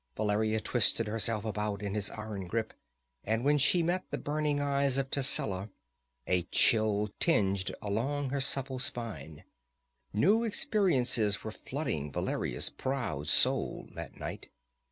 [0.15, 2.73] Valeria twisted herself about in his iron grip,
[3.23, 5.69] and when she met the burning eyes of Tascela,
[6.25, 9.43] a chill tingled along her supple spine.
[10.11, 14.49] New experiences were flooding Valeria's proud soul that night.